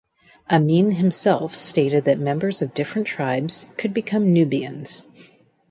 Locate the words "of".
2.63-2.73